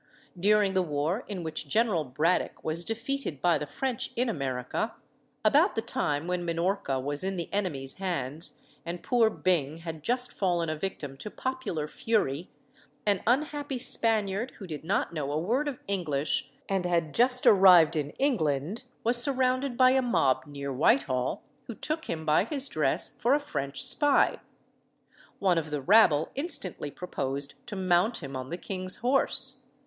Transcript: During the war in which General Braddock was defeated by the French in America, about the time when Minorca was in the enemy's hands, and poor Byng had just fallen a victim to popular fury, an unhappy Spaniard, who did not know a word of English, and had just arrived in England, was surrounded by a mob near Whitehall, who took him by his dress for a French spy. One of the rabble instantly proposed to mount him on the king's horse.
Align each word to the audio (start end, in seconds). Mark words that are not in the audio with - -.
During 0.39 0.73
the 0.73 0.81
war 0.81 1.25
in 1.27 1.43
which 1.43 1.69
General 1.69 2.03
Braddock 2.03 2.63
was 2.63 2.83
defeated 2.83 3.39
by 3.39 3.59
the 3.59 3.67
French 3.67 4.09
in 4.15 4.29
America, 4.29 4.95
about 5.45 5.75
the 5.75 5.81
time 5.83 6.25
when 6.25 6.43
Minorca 6.43 6.99
was 6.99 7.23
in 7.23 7.37
the 7.37 7.53
enemy's 7.53 7.93
hands, 7.97 8.53
and 8.83 9.03
poor 9.03 9.29
Byng 9.29 9.77
had 9.85 10.01
just 10.01 10.33
fallen 10.33 10.69
a 10.69 10.75
victim 10.75 11.17
to 11.17 11.29
popular 11.29 11.87
fury, 11.87 12.49
an 13.05 13.21
unhappy 13.27 13.77
Spaniard, 13.77 14.53
who 14.57 14.65
did 14.65 14.83
not 14.83 15.13
know 15.13 15.31
a 15.31 15.37
word 15.37 15.67
of 15.67 15.77
English, 15.85 16.49
and 16.67 16.83
had 16.83 17.13
just 17.13 17.45
arrived 17.45 17.95
in 17.95 18.09
England, 18.17 18.85
was 19.03 19.21
surrounded 19.21 19.77
by 19.77 19.91
a 19.91 20.01
mob 20.01 20.47
near 20.47 20.73
Whitehall, 20.73 21.43
who 21.67 21.75
took 21.75 22.05
him 22.05 22.25
by 22.25 22.45
his 22.45 22.67
dress 22.67 23.11
for 23.19 23.35
a 23.35 23.39
French 23.39 23.83
spy. 23.83 24.39
One 25.37 25.59
of 25.59 25.69
the 25.69 25.79
rabble 25.79 26.29
instantly 26.33 26.89
proposed 26.89 27.53
to 27.67 27.75
mount 27.75 28.23
him 28.23 28.35
on 28.35 28.49
the 28.49 28.57
king's 28.57 28.95
horse. 28.95 29.65